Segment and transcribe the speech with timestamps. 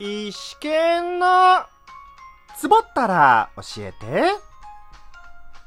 [0.00, 1.26] 石剣の
[2.56, 4.30] つぼったら教えて。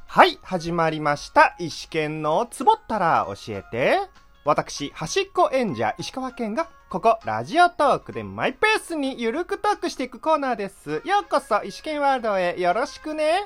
[0.07, 1.53] はい、始まりました。
[1.59, 3.99] 石剣のつぼったら教えて。
[4.45, 11.01] 私、端っこ演者、石川県が、ここ、ラジオトークでマイペースにゆるくトークしていくコーナーです。
[11.03, 13.41] ようこそ、石剣ワールドへよろしくね。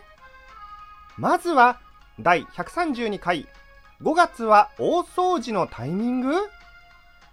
[1.17, 1.79] まずは、
[2.19, 3.47] 第132回、
[4.03, 6.47] 5月は大掃除のタイミング？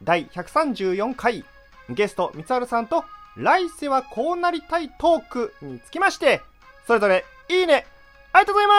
[0.03, 1.45] 第134回、
[1.91, 3.05] ゲスト、三春さんと、
[3.37, 6.43] 来世はこうなりたいトークにつきまして、
[6.87, 7.87] それぞれ、いいね、
[8.33, 8.75] ありがとうございま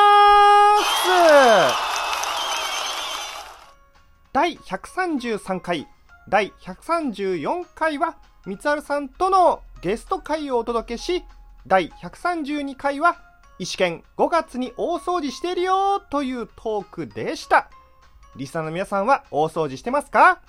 [0.83, 1.83] す
[4.31, 5.87] 第133回、
[6.29, 11.23] 第134回は、三春さんとのゲスト会をお届けし、
[11.65, 13.17] 第132回は、
[13.57, 17.69] 石剣5月に大掃除しているよというトークでした。
[18.35, 20.41] リスナーの皆さんは大掃除してますか？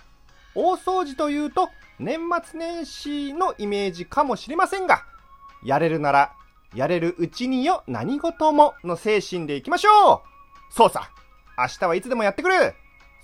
[0.54, 1.68] 大掃除というと
[1.98, 5.04] 年末年始のイメージかもしれませんが、
[5.62, 6.32] やれるなら、
[6.74, 10.20] やれるうちによ何事もの精神でいきましょう。
[10.72, 11.10] そうさ、
[11.56, 12.74] 明日はいつでもやってくる。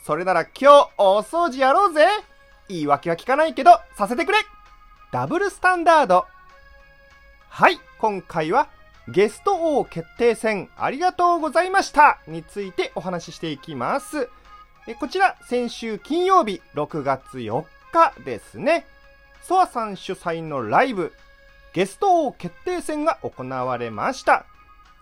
[0.04, 2.06] それなら今日大掃除やろうぜ。
[2.68, 4.38] 言い訳は聞かないけど、させてくれ。
[5.12, 6.24] ダブルスタンダード。
[7.48, 8.68] はい、今回は
[9.08, 12.20] ゲスト王決定戦ありがとうございました。
[12.28, 14.30] についてお話ししていきます。
[15.00, 18.86] こちら先週金曜日6月4日ですね。
[19.42, 21.12] ソアさん主催のライブ
[21.72, 24.44] ゲスト王決定戦が行われました。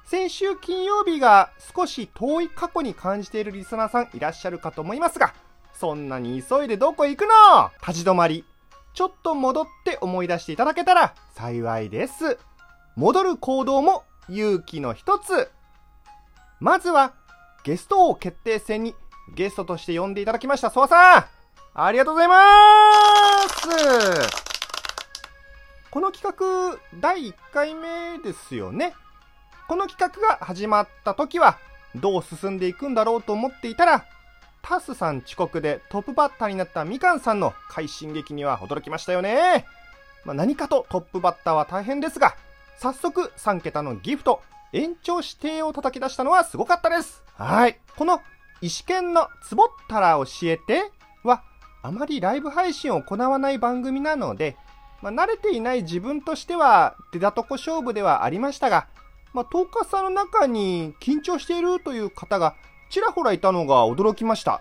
[0.07, 5.35] 先週金曜日が少し遠い過去に感じているリスナーさんいらっしゃるかと思いますが、
[5.75, 7.71] そんなに急いでどこ行くの？
[7.87, 8.45] 立ち止まり。
[8.95, 12.39] ちょっと戻って思い出していただけたら幸いです。
[12.97, 15.51] 戻る行動も勇気の一つ。
[16.59, 17.13] まずは、
[17.63, 18.97] ゲスト王決定戦に
[19.37, 21.38] ゲストとして呼んでいただきました、ソワさん
[21.81, 22.35] ありがとうございま
[23.47, 23.69] す
[25.93, 28.95] この企画、第1回目ですよね。
[29.69, 31.57] この企画が始まった時は、
[31.95, 34.05] どう進んでいくんだろうと思っていたら、
[34.61, 39.65] タスさん遅刻でトップバッターになったみかんさんの快進撃には驚きましたよね。
[40.25, 42.35] まあ、何かとトップバッターは大変ですが、
[42.79, 44.43] 早速3桁のギフト、
[44.73, 47.23] 延長指定を叩き出したのはすごかったです。
[47.37, 47.79] はい。
[47.97, 48.21] この
[48.63, 50.91] 石剣のつぼったら教えて、
[51.83, 54.57] あまりライブ配信を行わない番組なので、
[55.03, 58.89] まあ、慣れていない自分としては出だとこ勝負ではありましたが、
[59.33, 62.55] まあ、10日さんの中に緊張しているという方が
[62.91, 64.61] ちらほらいたのが驚きました。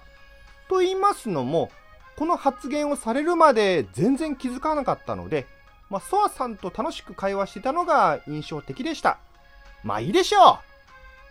[0.70, 1.72] と言いますのも、
[2.18, 5.46] この発言をされるまで全然気づかなかったので、
[5.90, 9.20] まあ、ソアさんと楽しく会話してたのが印象的でした。
[9.84, 10.60] まあいいでしょ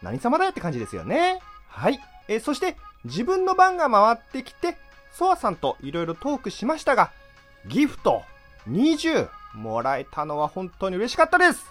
[0.03, 1.41] う何様だよって感じですよね。
[1.69, 2.01] はい。
[2.29, 4.77] えそして、自分の番が回ってきて、
[5.16, 7.10] ソアさんといろいろトークしましたが、
[7.66, 8.22] ギフト
[8.69, 11.65] 20もらえたのは本当に嬉しかったです。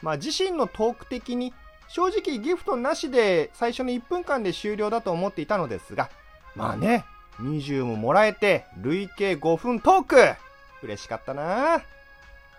[0.00, 1.52] まあ自身のトーク的に、
[1.88, 6.08] 正直ギフトなしで最初の1分間で終了だと思っていたのですが、
[6.56, 7.04] まあね、
[7.42, 10.16] 20ももらえて、累計5分トーク
[10.82, 11.82] 嬉しかったな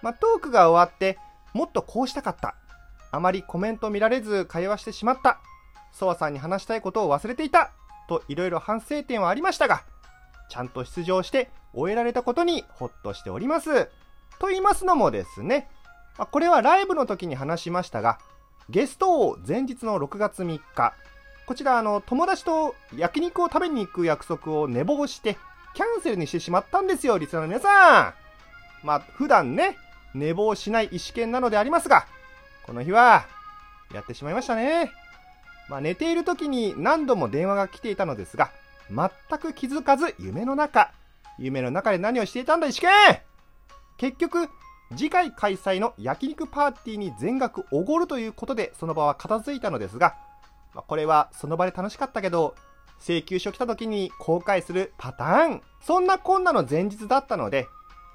[0.04, 1.18] まあトークが終わって、
[1.54, 2.54] もっとこうしたかった。
[3.12, 5.40] あまりコメント見られず会話してしまった。
[5.92, 7.72] ソワさんに話したいことを忘れていた。
[8.08, 9.82] といろいろ反省点はありましたが、
[10.50, 13.90] ちゃんと出場して終えられたことにほっとしております。
[14.40, 15.70] と言いますのもですね、
[16.18, 18.20] まあこれはライブの時に話しましたが、
[18.70, 20.94] ゲストを前日の6月3日、
[21.48, 25.38] こちらあの友達と焼肉を食べに行く約束を寝坊して
[25.74, 28.14] キャンセルにしてしまったんですよ、リスナーの皆さ
[28.84, 28.86] ん。
[28.86, 29.78] まあ普段ね、
[30.14, 32.06] 寝坊しない意思権なのでありますが、
[32.64, 33.26] この日は
[33.94, 34.92] やってしまいましたね。
[35.70, 38.52] まあ寝ている時に何度も電話が来ていたのですが、
[38.90, 40.92] 全く気づかず夢の中。
[41.38, 42.90] 夢の中で何をしていたんだ、石剣
[43.98, 44.50] 結局、
[44.96, 50.16] 次回開催の焼肉パーティーに全額おごるということでその場は片付いたのですが、
[50.74, 52.56] まこれはその場で楽しかったけど、
[53.00, 55.62] 請求書来た時に後悔するパターン。
[55.82, 57.68] そんなこんなの前日だったので、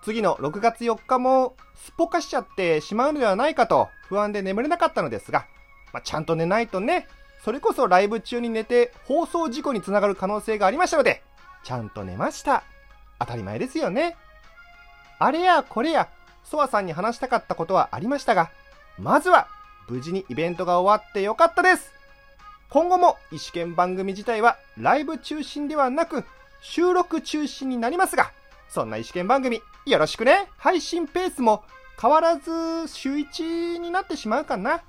[0.02, 5.46] 次の6月4日もすっぽかしちゃってしまうのではないかと不安で眠れなかったのですが、
[5.92, 7.06] まあ、ちゃんと寝ないとね、
[7.44, 11.22] それこそライブ中に寝て放送事故につながる可能性がありましたので、
[11.62, 12.64] ちゃんと寝ました。
[13.18, 14.16] 当たり前ですよね。
[15.18, 16.08] あれやこれや、
[16.42, 18.50] ソワさんに話したかったことはありましたが、
[18.98, 19.48] まずは
[19.90, 21.92] 無事にイベントが終わってよかったです。
[22.70, 26.24] 今後も意思権番組自体はライブ中心ではなく
[26.62, 28.32] 収録中心になりますが、
[28.70, 30.48] そんな意思権番組よろしくね。
[30.56, 31.62] 配信ペースも
[32.00, 34.82] 変わらず週1になってしまうかな。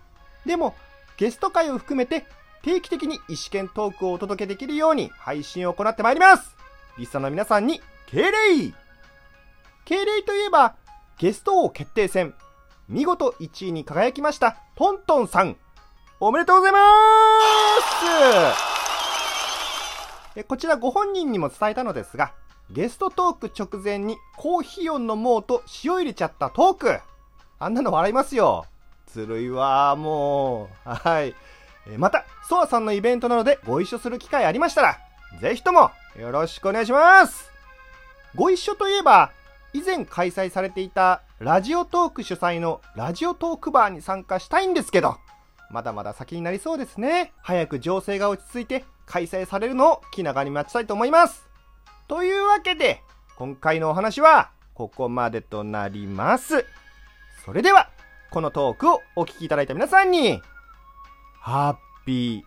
[0.45, 0.73] でも
[1.17, 2.25] ゲスト会を含めて
[2.65, 6.55] 定期的に意思権トークをお届けできるように配信を行ってまいります。
[6.97, 8.73] リスナーの皆さんに敬礼
[9.85, 10.73] 敬礼といえば、
[11.19, 12.33] ゲスト王決定戦、
[12.89, 15.57] 見事1位に輝きましたトントンさん、
[16.19, 16.79] おめでとうございま
[20.35, 22.33] すこちらご本人にも伝えたのですが、
[22.71, 26.99] ゲストトーク直前にコーヒーを飲もうと塩入れちゃったトーク。
[27.59, 28.65] あんなの笑いますよ。
[29.05, 30.89] ずるいわもう。
[30.89, 31.35] はい。
[31.97, 34.99] また、ソワさんのイベントなどでご一緒する機会ありましたら、
[35.39, 37.51] ぜひともよろしくお願いします
[38.35, 39.31] ご一緒といえば、
[39.73, 45.17] 以前開催されていたラジオトーク主催のラジオトークバーに参加したいんですけど、
[45.69, 47.33] まだまだ先になりそうですね。
[47.41, 51.45] 早く情勢が落ち着いて開催されるのを気長に待ちたいと思います。
[52.07, 53.01] というわけで、
[53.35, 56.65] 今回のお話はここまでとなります。
[57.43, 57.89] それでは、
[58.31, 60.41] このトークをお聞きいただいた皆さんに、
[61.47, 61.75] ハッ
[62.07, 62.43] ピー、打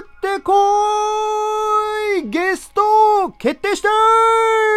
[0.00, 2.28] ってこーい。
[2.28, 4.69] ゲスト決定したー